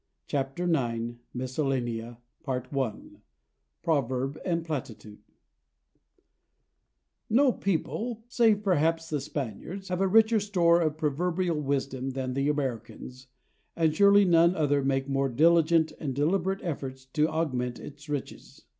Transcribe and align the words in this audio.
[Pg301] 0.29 0.93
IX 1.11 1.19
Miscellanea§ 1.35 2.17
1 2.71 3.21
/Proverb 3.85 4.35
and 4.43 4.65
Platitude/ 4.65 5.19
No 7.29 7.51
people, 7.51 8.23
save 8.27 8.63
perhaps 8.63 9.11
the 9.11 9.21
Spaniards, 9.21 9.89
have 9.89 10.01
a 10.01 10.07
richer 10.07 10.39
store 10.39 10.81
of 10.81 10.97
proverbial 10.97 11.61
wisdom 11.61 12.09
than 12.13 12.33
the 12.33 12.49
Americans, 12.49 13.27
and 13.75 13.93
surely 13.95 14.25
none 14.25 14.55
other 14.55 14.83
make 14.83 15.07
more 15.07 15.29
diligent 15.29 15.91
and 15.99 16.15
deliberate 16.15 16.63
efforts 16.63 17.05
to 17.05 17.27
augment 17.29 17.79
its 17.79 18.09
riches. 18.09 18.65